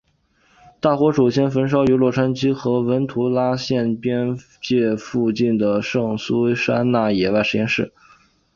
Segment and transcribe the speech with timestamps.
[0.79, 7.93] 大火首先焚烧位于洛杉矶和文图拉县边界附近的圣苏珊娜野外实验室。